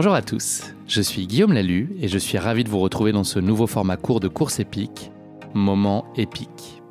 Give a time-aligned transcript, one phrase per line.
[0.00, 3.22] Bonjour à tous, je suis Guillaume Lalu et je suis ravi de vous retrouver dans
[3.22, 5.12] ce nouveau format court de course épique,
[5.52, 6.82] Moment épique.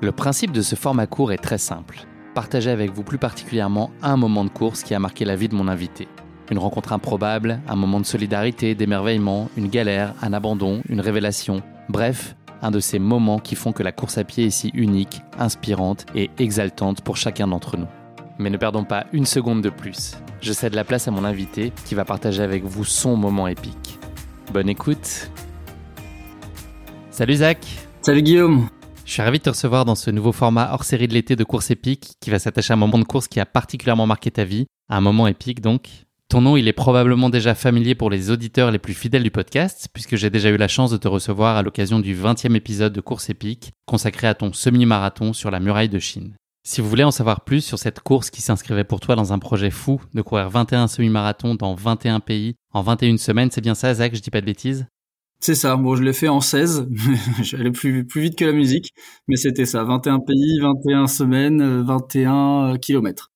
[0.00, 2.00] Le principe de ce format court est très simple.
[2.34, 5.54] Partager avec vous plus particulièrement un moment de course qui a marqué la vie de
[5.54, 6.08] mon invité.
[6.50, 11.62] Une rencontre improbable, un moment de solidarité, d'émerveillement, une galère, un abandon, une révélation.
[11.88, 15.22] Bref, un de ces moments qui font que la course à pied est si unique,
[15.38, 17.86] inspirante et exaltante pour chacun d'entre nous.
[18.38, 20.12] Mais ne perdons pas une seconde de plus.
[20.40, 23.98] Je cède la place à mon invité qui va partager avec vous son moment épique.
[24.52, 25.30] Bonne écoute.
[27.10, 27.66] Salut Zach.
[28.02, 28.68] Salut Guillaume.
[29.06, 31.44] Je suis ravi de te recevoir dans ce nouveau format hors série de l'été de
[31.44, 34.44] course épique qui va s'attacher à un moment de course qui a particulièrement marqué ta
[34.44, 35.88] vie, un moment épique donc.
[36.28, 39.88] Ton nom, il est probablement déjà familier pour les auditeurs les plus fidèles du podcast,
[39.92, 43.00] puisque j'ai déjà eu la chance de te recevoir à l'occasion du 20e épisode de
[43.00, 46.34] Course épique, consacré à ton semi-marathon sur la muraille de Chine.
[46.68, 49.38] Si vous voulez en savoir plus sur cette course qui s'inscrivait pour toi dans un
[49.38, 53.94] projet fou de courir 21 semi-marathons dans 21 pays en 21 semaines, c'est bien ça,
[53.94, 54.84] Zach, je dis pas de bêtises?
[55.38, 55.76] C'est ça.
[55.76, 56.88] Bon, je l'ai fait en 16.
[57.42, 58.92] J'allais plus, plus vite que la musique.
[59.28, 59.84] Mais c'était ça.
[59.84, 63.30] 21 pays, 21 semaines, 21 kilomètres.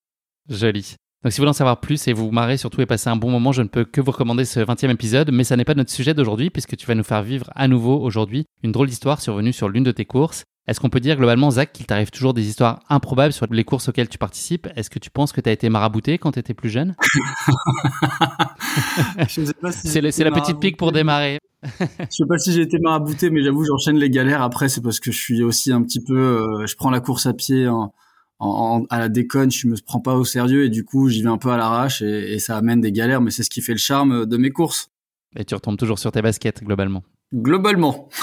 [0.49, 0.97] Joli.
[1.23, 3.31] Donc si vous voulez en savoir plus et vous marrer surtout et passer un bon
[3.31, 5.93] moment, je ne peux que vous recommander ce 20e épisode, mais ça n'est pas notre
[5.93, 9.53] sujet d'aujourd'hui puisque tu vas nous faire vivre à nouveau aujourd'hui une drôle d'histoire survenue
[9.53, 10.43] sur l'une de tes courses.
[10.71, 13.89] Est-ce qu'on peut dire globalement, Zach, qu'il t'arrive toujours des histoires improbables sur les courses
[13.89, 14.69] auxquelles tu participes?
[14.77, 16.95] Est-ce que tu penses que tu as été marabouté quand tu étais plus jeune?
[19.29, 21.41] C'est la petite pique pour démarrer.
[21.65, 24.43] je sais pas si j'ai été marabouté, mais j'avoue, j'enchaîne les galères.
[24.43, 27.27] Après, c'est parce que je suis aussi un petit peu, euh, je prends la course
[27.27, 27.93] à pied en,
[28.91, 31.39] à la déconne, je me prends pas au sérieux et du coup, j'y vais un
[31.39, 33.21] peu à l'arrache et, et ça amène des galères.
[33.21, 34.89] Mais c'est ce qui fait le charme de mes courses.
[35.35, 37.03] Et tu retombes toujours sur tes baskets globalement.
[37.35, 38.09] Globalement.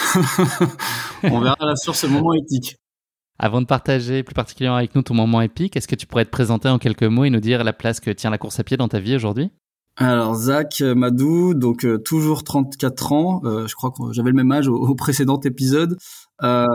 [1.31, 2.77] On verra là sur ce moment épique.
[3.39, 6.31] Avant de partager plus particulièrement avec nous ton moment épique, est-ce que tu pourrais te
[6.31, 8.77] présenter en quelques mots et nous dire la place que tient la course à pied
[8.77, 9.51] dans ta vie aujourd'hui?
[9.95, 14.51] Alors Zach Madou, donc euh, toujours 34 ans, euh, je crois que j'avais le même
[14.51, 15.97] âge au, précédent épisode.
[16.43, 16.65] Euh,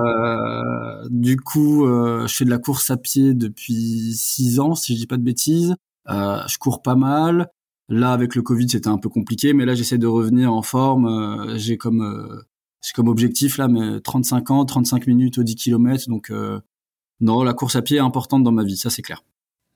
[1.09, 5.07] du coup, je fais de la course à pied depuis 6 ans, si je dis
[5.07, 5.75] pas de bêtises.
[6.09, 7.49] je cours pas mal.
[7.89, 11.07] Là, avec le Covid, c'était un peu compliqué, mais là, j'essaie de revenir en forme.
[11.07, 12.43] Euh, j'ai comme
[12.83, 16.09] euh, j'ai comme objectif là, mais 35 ans, 35 minutes au 10 km.
[16.09, 16.61] Donc euh,
[17.21, 19.23] non, la course à pied est importante dans ma vie, ça c'est clair.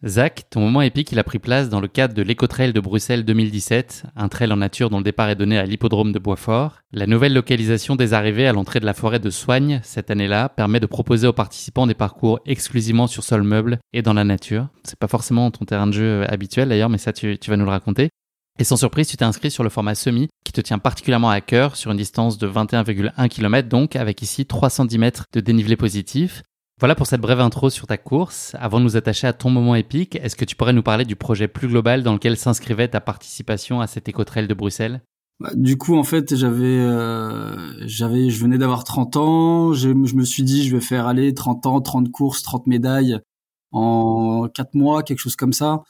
[0.05, 3.25] Zach, ton moment épique, il a pris place dans le cadre de l'Eco-Trail de Bruxelles
[3.25, 6.81] 2017, un trail en nature dont le départ est donné à l'hippodrome de Boisfort.
[6.93, 10.81] La nouvelle localisation des arrivées à l'entrée de la forêt de Soigne cette année-là permet
[10.81, 14.69] de proposer aux participants des parcours exclusivement sur sol meuble et dans la nature.
[14.85, 17.71] C'est pas forcément ton terrain de jeu habituel d'ailleurs, mais ça tu vas nous le
[17.71, 18.11] raconter.
[18.59, 21.41] Et sans surprise, tu t'es inscrit sur le format semi qui te tient particulièrement à
[21.41, 26.43] cœur sur une distance de 21,1 km donc avec ici 310 mètres de dénivelé positif.
[26.79, 28.55] Voilà pour cette brève intro sur ta course.
[28.59, 31.17] Avant de nous attacher à ton moment épique, est-ce que tu pourrais nous parler du
[31.17, 35.01] projet plus global dans lequel s'inscrivait ta participation à cet éco-trail de Bruxelles?
[35.41, 39.73] Bah, du coup, en fait, j'avais, euh, j'avais, je venais d'avoir 30 ans.
[39.73, 43.21] Je, me suis dit, je vais faire aller 30 ans, 30 courses, 30 médailles
[43.73, 45.83] en 4 mois, quelque chose comme ça.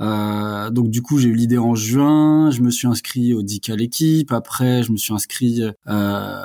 [0.00, 2.50] Euh, donc du coup, j'ai eu l'idée en juin.
[2.50, 4.32] Je me suis inscrit au DIC à l'équipe.
[4.32, 6.42] Après, je me suis inscrit euh,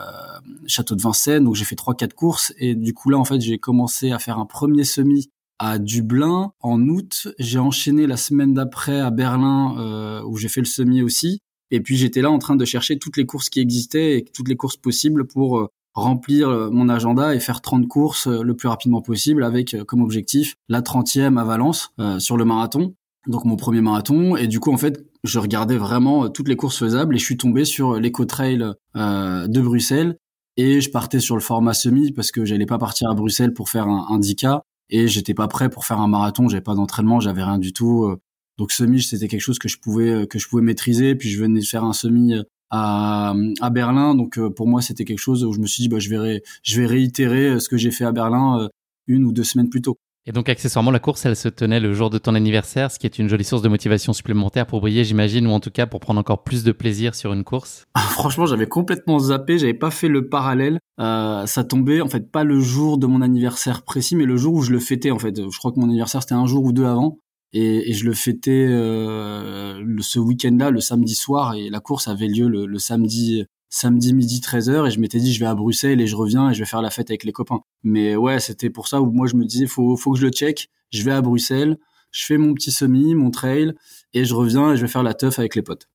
[0.67, 1.43] Château de Vincennes.
[1.45, 2.53] Donc j'ai fait trois quatre courses.
[2.57, 5.29] Et du coup là, en fait, j'ai commencé à faire un premier semi
[5.59, 7.27] à Dublin en août.
[7.39, 11.39] J'ai enchaîné la semaine d'après à Berlin euh, où j'ai fait le semi aussi.
[11.71, 14.47] Et puis j'étais là en train de chercher toutes les courses qui existaient et toutes
[14.47, 18.67] les courses possibles pour euh, remplir euh, mon agenda et faire 30 courses le plus
[18.67, 22.93] rapidement possible avec comme objectif la 30e à Valence sur le marathon
[23.27, 26.77] donc mon premier marathon et du coup en fait je regardais vraiment toutes les courses
[26.77, 28.63] faisables et je suis tombé sur l'éco-trail
[28.95, 30.17] euh, de Bruxelles
[30.57, 33.69] et je partais sur le format semi parce que j'allais pas partir à Bruxelles pour
[33.69, 37.19] faire un, un 10K et j'étais pas prêt pour faire un marathon, j'avais pas d'entraînement,
[37.19, 38.05] j'avais rien du tout.
[38.05, 38.21] Euh.
[38.57, 41.15] Donc semi, c'était quelque chose que je pouvais euh, que je pouvais maîtriser.
[41.15, 42.35] Puis je venais faire un semi
[42.69, 45.99] à, à Berlin, donc pour moi c'était quelque chose où je me suis dit bah
[45.99, 48.69] je vais je vais réitérer ce que j'ai fait à Berlin
[49.07, 49.97] une ou deux semaines plus tôt.
[50.27, 53.05] Et donc accessoirement, la course, elle se tenait le jour de ton anniversaire, ce qui
[53.05, 55.99] est une jolie source de motivation supplémentaire pour briller, j'imagine, ou en tout cas pour
[55.99, 57.85] prendre encore plus de plaisir sur une course.
[57.93, 60.79] Ah, franchement, j'avais complètement zappé, j'avais pas fait le parallèle.
[60.99, 64.55] Euh, ça tombait en fait pas le jour de mon anniversaire précis, mais le jour
[64.55, 65.39] où je le fêtais en fait.
[65.39, 67.19] Je crois que mon anniversaire c'était un jour ou deux avant.
[67.53, 72.27] Et, et je le fêtais euh, ce week-end-là, le samedi soir, et la course avait
[72.27, 73.45] lieu le, le samedi
[73.75, 76.53] samedi midi 13h et je m'étais dit je vais à Bruxelles et je reviens et
[76.53, 77.59] je vais faire la fête avec les copains.
[77.83, 80.31] Mais ouais, c'était pour ça où moi je me disais faut faut que je le
[80.31, 81.77] check, je vais à Bruxelles,
[82.11, 83.73] je fais mon petit semi, mon trail
[84.13, 85.89] et je reviens et je vais faire la teuf avec les potes.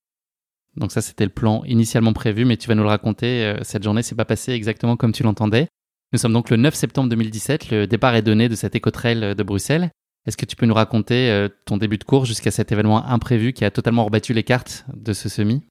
[0.76, 3.82] Donc ça c'était le plan initialement prévu mais tu vas nous le raconter euh, cette
[3.82, 5.68] journée s'est pas passée exactement comme tu l'entendais.
[6.12, 9.42] Nous sommes donc le 9 septembre 2017, le départ est donné de cet éco-trail de
[9.42, 9.90] Bruxelles.
[10.26, 13.54] Est-ce que tu peux nous raconter euh, ton début de course jusqu'à cet événement imprévu
[13.54, 15.62] qui a totalement rebattu les cartes de ce semi?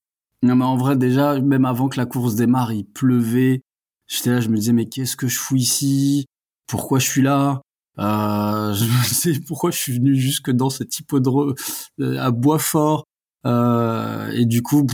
[0.44, 3.62] Non, mais en vrai, déjà, même avant que la course démarre, il pleuvait.
[4.08, 6.26] J'étais là, je me disais, mais qu'est-ce que je fous ici?
[6.68, 7.62] Pourquoi je suis là?
[8.00, 11.56] Euh, Je me disais, pourquoi je suis venu jusque dans ce hippodrome
[12.00, 13.04] euh, à Boisfort?
[13.46, 14.86] Euh, Et du coup,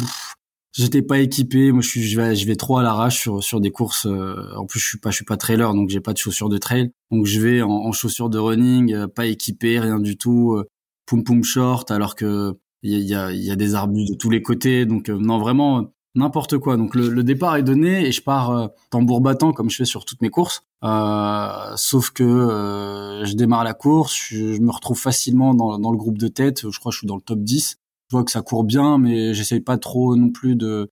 [0.73, 1.71] j'étais pas équipé.
[1.71, 4.07] Moi, je, suis, je, vais, je vais trop à l'arrache sur, sur des courses.
[4.07, 6.49] Euh, en plus, je suis pas, je suis pas trailer, donc j'ai pas de chaussures
[6.49, 6.91] de trail.
[7.11, 10.61] Donc, je vais en, en chaussures de running, euh, pas équipé, rien du tout.
[11.05, 12.57] Poum poum short, alors que
[12.93, 15.91] il y a, y a, des arbustes de tous les côtés, donc euh, non vraiment
[16.15, 16.77] n'importe quoi.
[16.77, 20.05] Donc le, départ est donné et je pars euh, tambour battant comme je fais sur
[20.05, 20.63] toutes mes courses.
[20.83, 25.97] Euh, sauf que euh, je démarre la course, je, me retrouve facilement dans, dans, le
[25.97, 26.69] groupe de tête.
[26.69, 27.77] Je crois que je suis dans le top 10.
[28.09, 30.89] Je vois que ça court bien, mais j'essaye pas trop non plus de,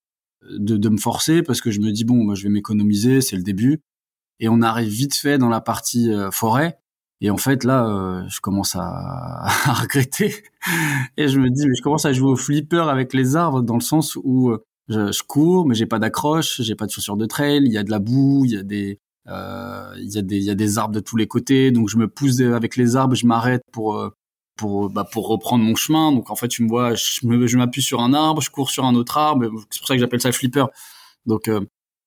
[0.49, 3.35] de, de me forcer parce que je me dis bon, bah, je vais m'économiser, c'est
[3.35, 3.81] le début.
[4.39, 6.79] Et on arrive vite fait dans la partie forêt.
[7.21, 8.81] Et en fait, là, euh, je commence à,
[9.45, 10.43] à, regretter.
[11.17, 13.75] Et je me dis, mais je commence à jouer au flipper avec les arbres dans
[13.75, 17.17] le sens où euh, je, je cours, mais j'ai pas d'accroche, j'ai pas de chaussures
[17.17, 20.17] de trail, il y a de la boue, il y a des, euh, il y
[20.17, 21.71] a des, il y a des arbres de tous les côtés.
[21.71, 24.09] Donc je me pousse avec les arbres, je m'arrête pour euh,
[24.57, 26.11] pour bah, pour reprendre mon chemin.
[26.11, 28.95] Donc en fait, tu me vois, je m'appuie sur un arbre, je cours sur un
[28.95, 29.49] autre arbre.
[29.69, 30.65] C'est pour ça que j'appelle ça flipper.
[31.25, 31.49] Donc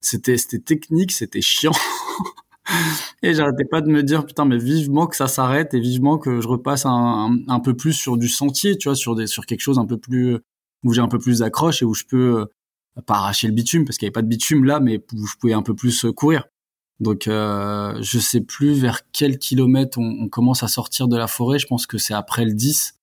[0.01, 1.73] c'était c'était technique, c'était chiant.
[3.23, 6.41] et j'arrêtais pas de me dire putain mais vivement que ça s'arrête et vivement que
[6.41, 9.61] je repasse un, un, peu plus sur du sentier tu vois sur des sur quelque
[9.61, 10.39] chose un peu plus
[10.85, 13.85] où j'ai un peu plus d'accroche et où je peux euh, pas arracher le bitume
[13.85, 16.05] parce qu'il y avait pas de bitume là mais où je pouvais un peu plus
[16.05, 16.45] euh, courir.
[16.99, 21.27] Donc euh, je sais plus vers quel kilomètre on, on, commence à sortir de la
[21.27, 21.59] forêt.
[21.59, 22.95] Je pense que c'est après le 10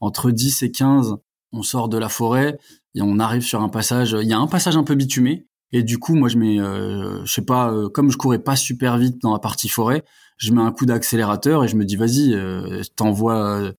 [0.00, 1.16] entre 10 et 15
[1.52, 2.58] on sort de la forêt
[2.94, 4.16] et on arrive sur un passage.
[4.20, 7.24] Il y a un passage un peu bitumé et du coup, moi, je mets, euh,
[7.24, 10.04] je sais pas, euh, comme je courais pas super vite dans la partie forêt,
[10.36, 13.72] je mets un coup d'accélérateur et je me dis, vas-y, euh, t'envoies,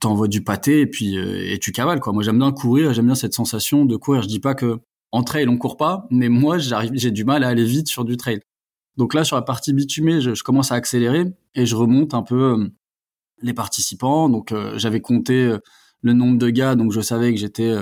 [0.00, 2.12] t'envoies du pâté et puis et tu cavales quoi.
[2.12, 4.22] Moi, j'aime bien courir, j'aime bien cette sensation de courir.
[4.22, 4.80] Je dis pas que
[5.12, 8.04] en trail on court pas, mais moi, j'arrive, j'ai du mal à aller vite sur
[8.04, 8.40] du trail.
[8.96, 12.22] Donc là, sur la partie bitumée, je, je commence à accélérer et je remonte un
[12.22, 12.70] peu
[13.42, 14.28] les participants.
[14.28, 15.54] Donc j'avais compté
[16.02, 17.74] le nombre de gars, donc je savais que j'étais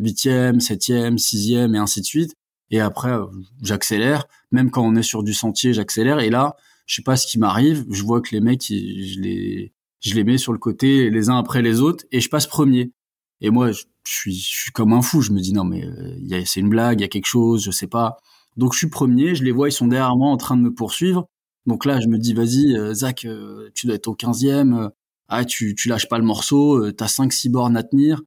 [0.00, 2.34] huitième, septième, sixième et ainsi de suite.
[2.72, 3.26] Et après, euh,
[3.62, 4.26] j'accélère.
[4.50, 6.18] Même quand on est sur du sentier, j'accélère.
[6.20, 7.84] Et là, je sais pas ce qui m'arrive.
[7.90, 11.36] Je vois que les mecs, je les, je les mets sur le côté les uns
[11.38, 12.90] après les autres et je passe premier.
[13.42, 15.20] Et moi, je, suis, je suis comme un fou.
[15.20, 17.70] Je me dis non mais euh, c'est une blague, il y a quelque chose, je
[17.70, 18.16] sais pas.
[18.56, 19.34] Donc je suis premier.
[19.34, 21.28] Je les vois, ils sont derrière moi en train de me poursuivre.
[21.66, 23.26] Donc là, je me dis vas-y, euh, Zach,
[23.74, 24.90] tu dois être au 15e.
[25.28, 26.90] ah, tu, tu lâches pas le morceau.
[26.92, 28.22] T'as 5-6 bornes à tenir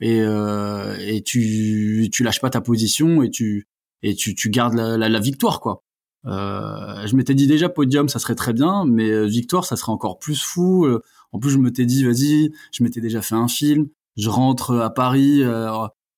[0.00, 3.66] et, et tu, tu lâches pas ta position et tu,
[4.02, 5.82] et tu, tu gardes la, la, victoire quoi.
[6.26, 9.92] Euh, je m'étais dit déjà podium ça serait très bien, mais euh, victoire ça serait
[9.92, 10.84] encore plus fou.
[10.84, 11.02] Euh,
[11.32, 14.90] en plus je m'étais dit vas-y, je m'étais déjà fait un film, je rentre à
[14.90, 15.70] Paris, euh,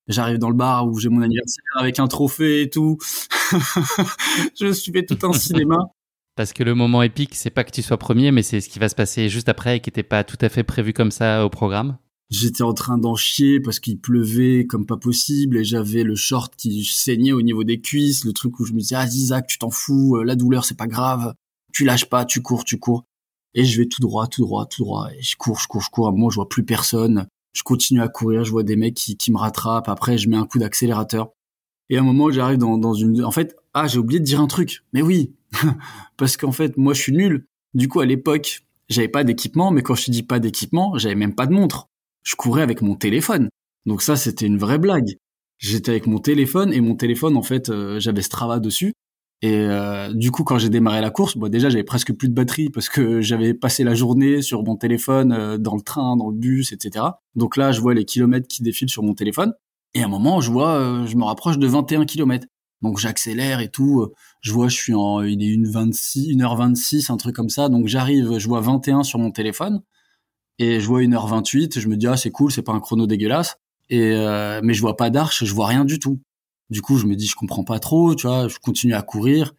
[0.08, 2.98] j'arrive dans le bar où j'ai mon anniversaire avec un trophée et tout.
[4.60, 5.76] je suis fait tout un cinéma.
[6.36, 8.78] Parce que le moment épique, c'est pas que tu sois premier, mais c'est ce qui
[8.78, 11.44] va se passer juste après et qui n'était pas tout à fait prévu comme ça
[11.44, 11.98] au programme.
[12.30, 16.54] J'étais en train d'en chier parce qu'il pleuvait comme pas possible et j'avais le short
[16.54, 19.58] qui saignait au niveau des cuisses, le truc où je me disais ah Isaac tu
[19.58, 21.34] t'en fous, euh, la douleur c'est pas grave,
[21.72, 23.04] tu lâches pas, tu cours, tu cours.
[23.54, 25.90] Et je vais tout droit, tout droit, tout droit et je cours, je cours, je
[25.90, 26.06] cours.
[26.06, 28.94] À un moment je vois plus personne, je continue à courir, je vois des mecs
[28.94, 29.88] qui, me rattrapent.
[29.88, 31.32] Après je mets un coup d'accélérateur
[31.88, 34.40] et à un moment j'arrive dans, dans une, en fait ah j'ai oublié de dire
[34.40, 35.34] un truc, mais oui
[36.16, 37.48] parce qu'en fait moi je suis nul.
[37.74, 41.16] Du coup à l'époque j'avais pas d'équipement, mais quand je te dis pas d'équipement, j'avais
[41.16, 41.89] même pas de montre
[42.22, 43.48] je courais avec mon téléphone.
[43.86, 45.16] Donc ça, c'était une vraie blague.
[45.58, 48.94] J'étais avec mon téléphone et mon téléphone, en fait, euh, j'avais Strava dessus.
[49.42, 52.34] Et euh, du coup, quand j'ai démarré la course, bon, déjà j'avais presque plus de
[52.34, 56.28] batterie parce que j'avais passé la journée sur mon téléphone, euh, dans le train, dans
[56.28, 57.06] le bus, etc.
[57.36, 59.54] Donc là, je vois les kilomètres qui défilent sur mon téléphone.
[59.94, 62.46] Et à un moment, je vois, euh, je me rapproche de 21 kilomètres.
[62.82, 64.08] Donc j'accélère et tout.
[64.42, 67.68] Je vois, je suis en, il est une 26, 1h26, un truc comme ça.
[67.68, 69.82] Donc j'arrive, je vois 21 sur mon téléphone
[70.60, 71.80] et je vois 1h28.
[71.80, 73.56] Je me dis ah c'est cool, c'est pas un chrono dégueulasse.
[73.88, 74.14] Et
[74.62, 76.20] mais je vois pas d'arche, je vois rien du tout.
[76.70, 79.54] Du coup, je me dis, je comprends pas trop, tu vois, je continue à courir.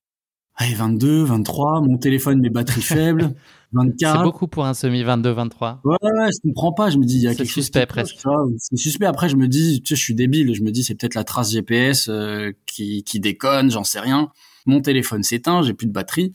[0.55, 3.35] Allez, 22, 23, mon téléphone, mes batteries faibles,
[3.73, 4.17] 24.
[4.17, 5.81] C'est beaucoup pour un semi 22, 23.
[5.83, 6.89] Ouais, ouais, je comprends pas.
[6.89, 8.25] Je me dis, il y a quelque suspect, presque.
[8.57, 9.05] C'est suspect.
[9.05, 10.53] Après, je me dis, tu sais, je suis débile.
[10.53, 14.29] Je me dis, c'est peut-être la trace GPS euh, qui, qui déconne, j'en sais rien.
[14.65, 16.33] Mon téléphone s'éteint, j'ai plus de batterie.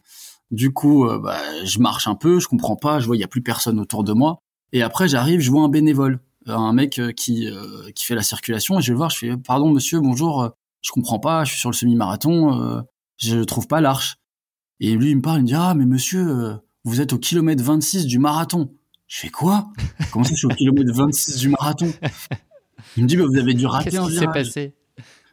[0.50, 3.00] Du coup, euh, bah, je marche un peu, je comprends pas.
[3.00, 4.42] Je vois, il y a plus personne autour de moi.
[4.72, 7.48] Et après, j'arrive, je vois un bénévole, un mec euh, qui
[7.94, 8.78] qui fait la circulation.
[8.78, 10.52] Et je vais le voir, je fais, pardon, monsieur, bonjour
[10.86, 12.80] je comprends pas, je suis sur le semi-marathon, euh,
[13.16, 14.18] je trouve pas l'arche.
[14.78, 16.54] Et lui, il me parle, il me dit, ah, mais monsieur, euh,
[16.84, 18.72] vous êtes au kilomètre 26 du marathon.
[19.08, 19.72] Je fais quoi?
[20.12, 21.92] Comment ça, je suis au kilomètre 26 du marathon?
[22.96, 24.32] Il me dit, bah, vous avez dû rater un virage.
[24.32, 24.74] Passé?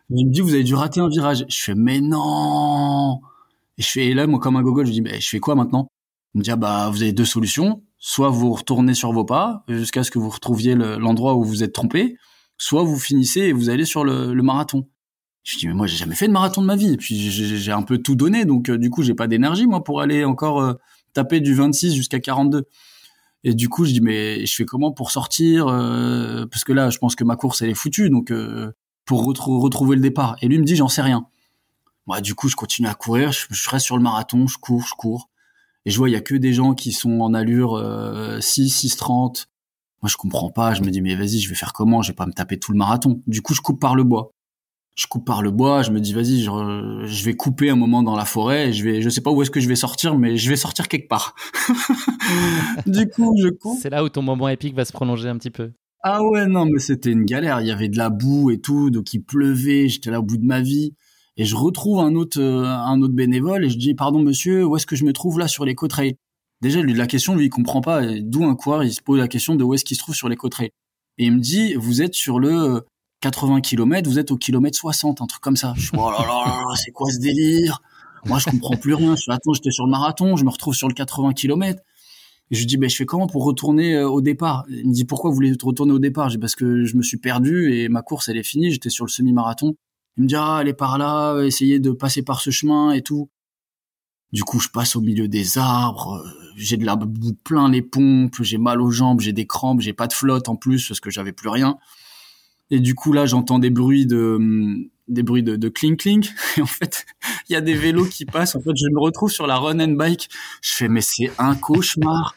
[0.10, 1.46] Il me dit, vous avez dû rater un virage.
[1.48, 3.22] Je fais, mais non
[3.78, 5.54] Et je fais, et là, moi, comme un gogol, je dis, mais je fais quoi
[5.54, 5.88] maintenant?
[6.34, 7.84] Il me dit, ah, bah, vous avez deux solutions.
[8.06, 11.72] Soit vous retournez sur vos pas, jusqu'à ce que vous retrouviez l'endroit où vous êtes
[11.72, 12.18] trompé,
[12.58, 14.86] soit vous finissez et vous allez sur le marathon.
[15.44, 16.94] Je dis mais moi j'ai jamais fait de marathon de ma vie.
[16.94, 19.84] Et puis j'ai un peu tout donné, donc euh, du coup j'ai pas d'énergie moi
[19.84, 20.74] pour aller encore euh,
[21.14, 22.66] taper du 26 jusqu'à 42.
[23.44, 26.90] Et du coup je dis mais je fais comment pour sortir euh, Parce que là
[26.90, 28.32] je pense que ma course elle est foutue, donc
[29.06, 30.38] pour retrouver le départ.
[30.42, 31.28] Et lui me dit j'en sais rien.
[32.08, 34.86] Moi du coup je continue à courir, je, je, reste sur le marathon, je cours,
[34.88, 35.30] je cours.
[35.86, 37.82] Et je vois il y a que des gens qui sont en allure
[38.40, 39.48] 6, 6 30.
[40.02, 42.02] Moi je comprends pas, je me dis mais vas-y je vais faire comment?
[42.02, 43.22] Je vais pas me taper tout le marathon.
[43.28, 44.32] Du coup je coupe par le bois
[44.96, 48.04] je coupe par le bois, je me dis vas-y, je, je, vais couper un moment
[48.04, 50.18] dans la forêt, et je vais, je sais pas où est-ce que je vais sortir,
[50.18, 51.36] mais je vais sortir quelque part.
[52.86, 53.80] du coup, je coupe.
[53.82, 55.72] C'est là où ton moment épique va se prolonger un petit peu.
[56.04, 57.62] Ah ouais, non, mais c'était une galère.
[57.62, 59.88] Il y avait de la boue et tout, donc il pleuvait.
[59.88, 60.94] J'étais là au bout de ma vie,
[61.38, 64.76] et je retrouve un autre, euh, un autre bénévole, et je dis pardon monsieur, où
[64.78, 65.94] est-ce que je me trouve là sur les côtes
[66.62, 68.02] Déjà, lui, la question, lui, il comprend pas.
[68.22, 70.30] D'où un coureur, il se pose la question de où est-ce qu'il se trouve sur
[70.30, 70.72] les côtes Et
[71.18, 72.86] il me dit, vous êtes sur le
[73.20, 75.74] 80 km, vous êtes au kilomètre 60, un truc comme ça.
[75.76, 77.82] Je suis, oh là là, c'est quoi ce délire?
[78.26, 79.16] Moi, je comprends plus rien.
[79.16, 81.82] Je suis, attends, j'étais sur le marathon, je me retrouve sur le 80 km.
[82.52, 84.64] Et je lui dis, ben, je fais comment pour retourner euh, au départ?
[84.70, 86.30] Il me dit, pourquoi vous voulez retourner au départ?
[86.30, 88.72] Je parce que je me suis perdu et ma course, elle est finie.
[88.72, 89.76] J'étais sur le semi-marathon.
[90.18, 93.30] Il me dit, ah, allez par là, essayez de passer par ce chemin et tout.
[94.32, 97.84] Du coup, je passe au milieu des arbres, euh, j'ai de la boue plein les
[97.84, 101.00] pompes, j'ai mal aux jambes, j'ai des crampes, j'ai pas de flotte en plus parce
[101.00, 101.78] que j'avais plus rien.
[102.72, 104.40] Et du coup, là, j'entends des bruits de,
[105.08, 106.32] des bruits de, de clink clink.
[106.58, 107.06] Et en fait,
[107.48, 108.56] il y a des vélos qui passent.
[108.56, 110.30] En fait, je me retrouve sur la run and bike.
[110.62, 112.36] Je fais, mais c'est un cauchemar.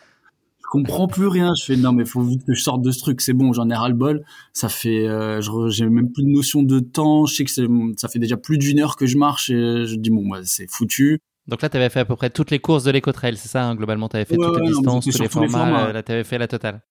[0.66, 1.52] Je comprends plus rien.
[1.56, 3.20] Je fais, non, mais faut vite que je sorte de ce truc.
[3.20, 4.25] C'est bon, j'en ai ras le bol.
[4.52, 7.25] Ça fait, euh, j'ai même plus de notion de temps.
[7.25, 7.50] Je sais que
[7.96, 10.68] ça fait déjà plus d'une heure que je marche et je dis, bon, bah, c'est
[10.68, 11.20] foutu.
[11.46, 13.64] Donc là, tu avais fait à peu près toutes les courses de l'éco-trail, c'est ça,
[13.64, 15.92] hein, globalement, tu avais fait toutes les distances, tous les formats, les formats.
[15.92, 16.82] là, tu avais fait la totale.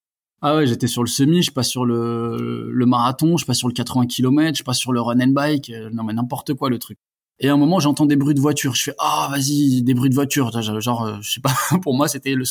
[0.41, 3.67] Ah ouais, j'étais sur le semi, je passe sur le, le marathon, je passe sur
[3.67, 6.69] le 80 km, je passe sur le run and bike, euh, non mais n'importe quoi
[6.69, 6.97] le truc.
[7.39, 8.75] Et à un moment, j'entends des bruits de voiture.
[8.75, 10.51] Je fais ah vas-y, des bruits de voiture.
[10.61, 11.53] Genre, euh, je sais pas.
[11.81, 12.45] Pour moi, c'était le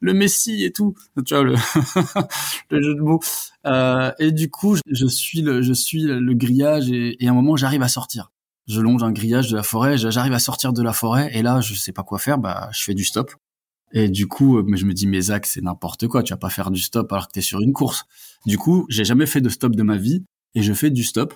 [0.00, 0.94] le Messi et tout.
[1.26, 1.54] Tu vois le,
[2.70, 3.20] le jeu de mots.
[3.66, 7.34] Euh, et du coup, je suis le, je suis le grillage et, et à un
[7.34, 8.32] moment, j'arrive à sortir.
[8.66, 9.98] Je longe un grillage de la forêt.
[9.98, 12.38] J'arrive à sortir de la forêt et là, je sais pas quoi faire.
[12.38, 13.32] Bah, je fais du stop.
[13.92, 16.22] Et du coup, euh, je me dis, mais Zach, c'est n'importe quoi.
[16.22, 18.04] Tu vas pas faire du stop alors que t'es sur une course.
[18.46, 21.34] Du coup, j'ai jamais fait de stop de ma vie et je fais du stop.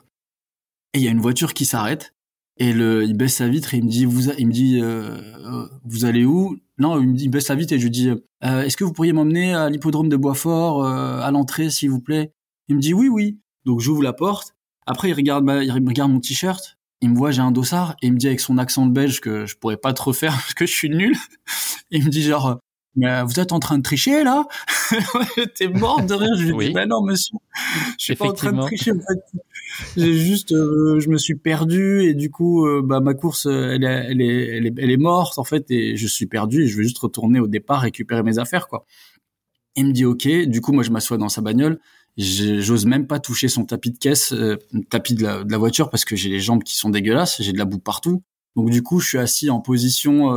[0.94, 2.14] Et il y a une voiture qui s'arrête
[2.56, 5.20] et le, il baisse sa vitre et il me dit, vous, il me dit, euh,
[5.44, 6.56] euh, vous allez où?
[6.78, 8.10] Non, il me dit, il baisse sa vitre et je lui dis,
[8.42, 12.32] est-ce que vous pourriez m'emmener à l'hippodrome de Boisfort à l'entrée, s'il vous plaît?
[12.68, 13.38] Il me dit, oui, oui.
[13.64, 14.54] Donc j'ouvre la porte.
[14.86, 18.06] Après, il regarde, ma, il regarde mon t-shirt il me voit, j'ai un dossard, et
[18.06, 20.64] il me dit avec son accent belge que je pourrais pas trop faire parce que
[20.66, 21.14] je suis nul.
[21.90, 22.58] il me dit genre,
[22.96, 24.46] mais vous êtes en train de tricher là
[25.56, 26.34] T'es mort de rire.
[26.36, 27.36] Je lui dis, bah non monsieur,
[27.98, 28.92] je suis pas en train de tricher.
[28.92, 29.40] En fait.
[29.96, 33.84] J'ai juste, euh, je me suis perdu et du coup, euh, bah ma course, elle
[33.84, 36.66] est, elle est, elle est, elle est morte en fait et je suis perdu et
[36.68, 38.86] je veux juste retourner au départ récupérer mes affaires quoi.
[39.76, 40.28] Il me dit ok.
[40.46, 41.80] Du coup, moi je m'assois dans sa bagnole
[42.16, 44.56] J'ose même pas toucher son tapis de caisse, euh,
[44.88, 47.52] tapis de la, de la, voiture parce que j'ai les jambes qui sont dégueulasses, j'ai
[47.52, 48.22] de la boue partout.
[48.54, 50.32] Donc du coup, je suis assis en position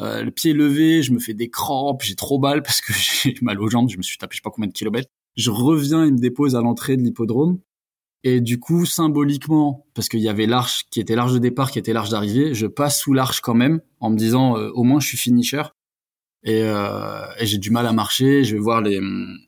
[0.00, 3.34] euh, le pied levé, je me fais des crampes, j'ai trop mal parce que j'ai
[3.42, 5.08] mal aux jambes, je me suis tapé je sais pas combien de kilomètres.
[5.36, 7.58] Je reviens, il me dépose à l'entrée de l'hippodrome
[8.24, 11.78] Et du coup, symboliquement, parce qu'il y avait l'arche qui était l'arche de départ, qui
[11.78, 15.00] était l'arche d'arrivée, je passe sous l'arche quand même, en me disant euh, au moins
[15.00, 15.62] je suis finisher.
[16.42, 18.44] Et, euh, et j'ai du mal à marcher.
[18.44, 19.00] Je vais voir les,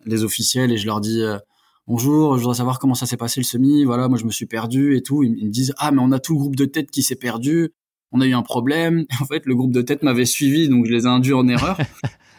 [0.05, 1.39] les officiels et je leur dis euh,
[1.87, 3.85] bonjour, je voudrais savoir comment ça s'est passé le semi.
[3.85, 5.23] Voilà, moi je me suis perdu et tout.
[5.23, 7.71] Ils, me disent ah mais on a tout le groupe de tête qui s'est perdu.
[8.13, 9.05] On a eu un problème.
[9.21, 11.79] En fait, le groupe de tête m'avait suivi, donc je les ai induits en erreur.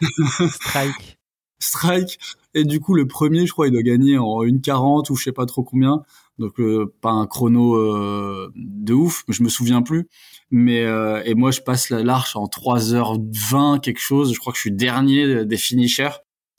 [0.50, 1.18] Strike.
[1.60, 2.20] Strike.
[2.54, 5.32] Et du coup, le premier, je crois, il doit gagner en 1,40 ou je sais
[5.32, 6.04] pas trop combien
[6.40, 10.08] donc euh, pas un chrono euh, de ouf, je me souviens plus.
[10.50, 14.62] Mais euh, et moi je passe l'arche en 3h20 quelque chose, je crois que je
[14.62, 16.10] suis dernier des finishers.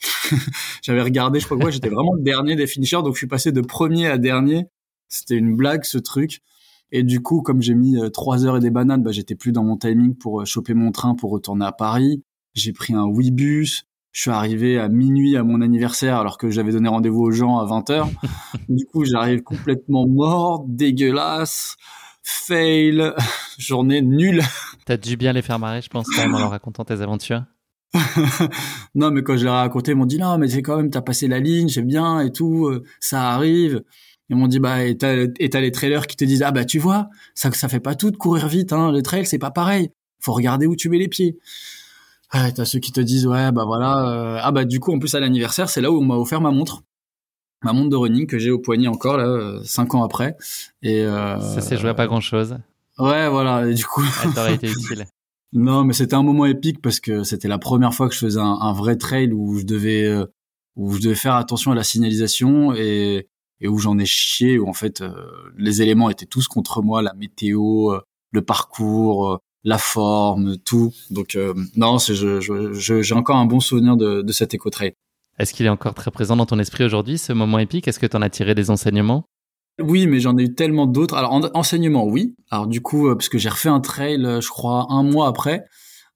[0.83, 3.27] J'avais regardé, je crois que ouais, j'étais vraiment le dernier des finishers, donc je suis
[3.27, 4.67] passé de premier à dernier.
[5.09, 6.41] C'était une blague ce truc.
[6.93, 9.65] Et du coup, comme j'ai mis 3 heures et des bananes, bah, j'étais plus dans
[9.65, 12.23] mon timing pour choper mon train pour retourner à Paris.
[12.55, 13.85] J'ai pris un Webus.
[14.13, 17.59] Je suis arrivé à minuit à mon anniversaire alors que j'avais donné rendez-vous aux gens
[17.59, 18.09] à 20h.
[18.69, 21.77] du coup, j'arrive complètement mort, dégueulasse,
[22.25, 23.13] fail,
[23.59, 24.43] journée nulle.
[24.85, 27.45] T'as dû bien les faire marrer, je pense, quand même, en leur racontant tes aventures.
[28.95, 30.91] non, mais quand je leur ai raconté, ils m'ont dit non, mais c'est quand même,
[30.91, 33.83] t'as passé la ligne, c'est bien et tout, euh, ça arrive.
[34.31, 37.11] Ils m'ont dit bah et t'as, les trailers qui te disent ah bah tu vois,
[37.35, 38.93] ça ça fait pas tout de courir vite, hein.
[38.93, 39.91] Les trails c'est pas pareil.
[40.21, 41.37] Faut regarder où tu mets les pieds.
[42.33, 45.01] Ouais, t'as ceux qui te disent ouais bah voilà euh, ah bah du coup en
[45.01, 46.85] plus à l'anniversaire c'est là où on m'a offert ma montre
[47.65, 50.37] ma montre de running que j'ai au poignet encore là euh, cinq ans après
[50.81, 52.57] et euh, ça s'est joué à pas grand chose
[53.01, 55.07] ouais voilà et du coup ça aurait été utile
[55.53, 58.39] non mais c'était un moment épique parce que c'était la première fois que je faisais
[58.39, 60.27] un, un vrai trail où je devais euh,
[60.77, 63.29] où je devais faire attention à la signalisation et
[63.61, 65.03] et où j'en ai chié où en fait
[65.57, 67.93] les éléments étaient tous contre moi la météo
[68.33, 70.93] le parcours la forme, tout.
[71.11, 74.95] Donc euh, non, c'est je, j'ai encore un bon souvenir de, de cet éco-trail.
[75.39, 77.89] Est-ce qu'il est encore très présent dans ton esprit aujourd'hui, ce moment épique?
[77.89, 79.25] Est-ce que tu en as tiré des enseignements?
[79.81, 81.15] Oui, mais j'en ai eu tellement d'autres.
[81.15, 82.35] Alors, en, enseignement, oui.
[82.51, 85.29] Alors, du coup, euh, parce que j'ai refait un trail, euh, je crois, un mois
[85.29, 85.65] après,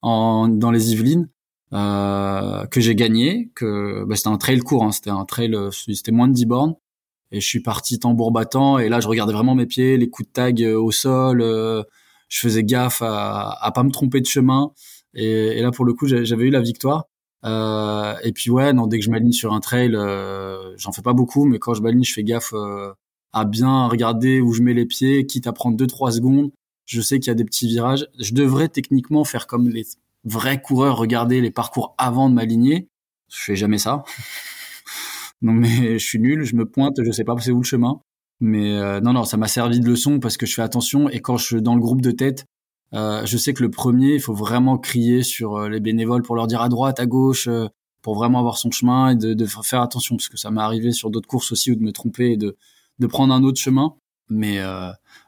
[0.03, 1.31] en, dans les Yvelines,
[1.73, 3.51] euh, que j'ai gagné.
[3.55, 6.75] Que bah, C'était un trail court, hein, c'était un trail, c'était moins de 10 bornes.
[7.33, 10.29] Et je suis parti tambour battant, et là, je regardais vraiment mes pieds, les coups
[10.29, 14.73] de tag au sol, je faisais gaffe à, à pas me tromper de chemin.
[15.15, 17.07] Et, et là, pour le coup, j'avais eu la victoire.
[17.45, 21.03] Euh, et puis ouais, non, dès que je m'aligne sur un trail, euh, j'en fais
[21.03, 22.93] pas beaucoup, mais quand je m'aligne, je fais gaffe euh,
[23.33, 26.51] à bien regarder où je mets les pieds, quitte à prendre deux trois secondes.
[26.87, 28.07] Je sais qu'il y a des petits virages.
[28.19, 29.85] Je devrais techniquement faire comme les
[30.25, 32.89] vrais coureurs, regarder les parcours avant de m'aligner.
[33.31, 34.05] Je fais jamais ça.
[35.45, 38.01] non mais je suis nul, je me pointe, je sais pas c'est où le chemin.
[38.41, 41.09] Mais euh, non, non, ça m'a servi de leçon parce que je fais attention.
[41.09, 42.47] Et quand je suis dans le groupe de tête,
[42.93, 46.37] euh, je sais que le premier, il faut vraiment crier sur euh, les bénévoles pour
[46.37, 47.49] leur dire à droite, à gauche,
[48.03, 50.93] pour vraiment avoir son chemin et de, de faire attention parce que ça m'est arrivé
[50.93, 52.57] sur d'autres courses aussi ou de me tromper et de,
[52.99, 53.95] de prendre un autre chemin.
[54.31, 54.59] Mais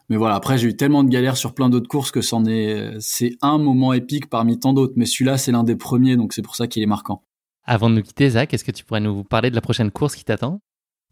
[0.09, 2.97] mais voilà, après j'ai eu tellement de galères sur plein d'autres courses que c'en est
[2.99, 4.93] c'est un moment épique parmi tant d'autres.
[4.95, 7.23] Mais celui-là, c'est l'un des premiers, donc c'est pour ça qu'il est marquant.
[7.69, 10.15] Avant de nous quitter, Zach, est-ce que tu pourrais nous parler de la prochaine course
[10.15, 10.61] qui t'attend?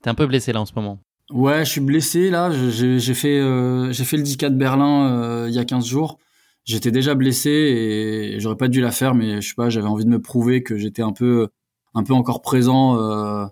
[0.02, 1.02] T'es un peu blessé là en ce moment.
[1.30, 2.50] Ouais, je suis blessé là.
[2.50, 6.18] J'ai fait euh, j'ai fait le 10K de Berlin euh, il y a 15 jours.
[6.64, 10.06] J'étais déjà blessé et j'aurais pas dû la faire, mais je sais pas, j'avais envie
[10.06, 11.50] de me prouver que j'étais un peu
[11.94, 13.46] un peu encore présent euh,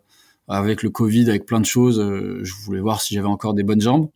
[0.47, 1.99] avec le Covid, avec plein de choses.
[1.99, 4.09] je voulais voir si j'avais encore des bonnes jambes.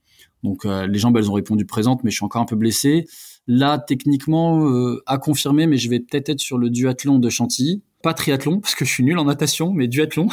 [0.44, 3.06] Donc les jambes elles ont répondu présentes, mais je suis encore un peu blessé.
[3.48, 4.66] Là techniquement
[5.06, 8.76] à confirmer, mais je vais peut-être être sur le duathlon de Chantilly, pas triathlon parce
[8.76, 10.28] que je suis nul en natation, mais duathlon,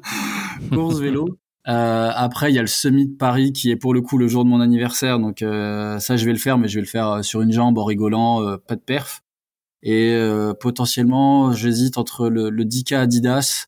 [0.72, 1.38] course vélo.
[1.68, 4.26] Euh, après, il y a le semi de Paris qui est pour le coup le
[4.26, 6.86] jour de mon anniversaire, donc euh, ça je vais le faire, mais je vais le
[6.86, 9.22] faire euh, sur une jambe en rigolant, pas de perf.
[9.82, 10.18] Et
[10.58, 13.66] potentiellement, j'hésite entre le, le 10K Adidas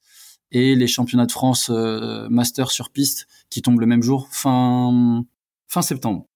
[0.51, 5.25] et les championnats de France master sur piste qui tombent le même jour, fin
[5.69, 6.27] fin septembre.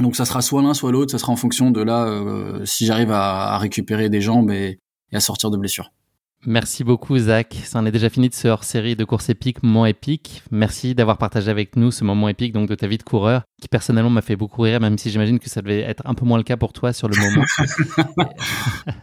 [0.00, 2.06] Donc ça sera soit l'un soit l'autre, ça sera en fonction de là
[2.66, 4.80] si j'arrive à, à, récupérer des jambes et,
[5.12, 5.92] et à sortir de blessures.
[6.46, 7.56] Merci beaucoup Zach.
[7.64, 10.42] Ça en est déjà fini de ce hors-série de course épique, moment épique.
[10.52, 13.66] Merci d'avoir partagé avec nous ce moment épique donc de ta vie de coureur, qui
[13.66, 16.38] personnellement m'a fait beaucoup rire, même si j'imagine que ça devait être un peu moins
[16.38, 17.44] le cas pour toi sur le moment.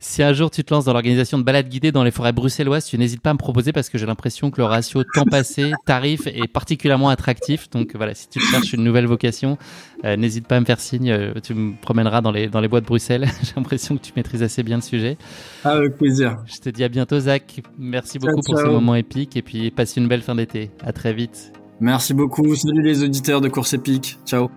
[0.00, 2.86] Si un jour tu te lances dans l'organisation de balades guidées dans les forêts bruxelloises,
[2.86, 5.72] tu n'hésites pas à me proposer parce que j'ai l'impression que le ratio temps passé,
[5.86, 7.70] tarif est particulièrement attractif.
[7.70, 9.58] Donc voilà, si tu cherches une nouvelle vocation,
[10.04, 11.10] euh, n'hésite pas à me faire signe.
[11.10, 13.26] Euh, tu me promèneras dans les, dans les bois de Bruxelles.
[13.42, 15.16] j'ai l'impression que tu maîtrises assez bien le sujet.
[15.64, 16.36] Avec plaisir.
[16.46, 17.60] Je te dis à bientôt, Zach.
[17.78, 20.70] Merci beaucoup pour ce moment épique et puis passe une belle fin d'été.
[20.84, 21.52] À très vite.
[21.80, 22.54] Merci beaucoup.
[22.54, 24.18] Salut les auditeurs de Course Épique.
[24.24, 24.48] Ciao.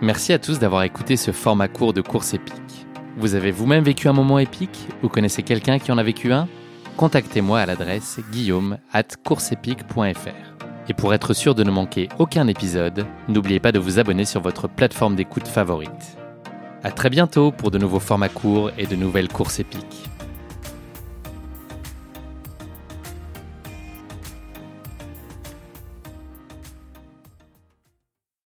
[0.00, 2.86] Merci à tous d'avoir écouté ce format court de Course Épique.
[3.16, 6.48] Vous avez vous-même vécu un moment épique ou connaissez quelqu'un qui en a vécu un?
[6.96, 10.88] Contactez-moi à l'adresse guillaume at courseepique.fr.
[10.88, 14.40] Et pour être sûr de ne manquer aucun épisode, n'oubliez pas de vous abonner sur
[14.40, 16.18] votre plateforme d'écoute favorite.
[16.82, 20.11] À très bientôt pour de nouveaux formats courts et de nouvelles courses épiques.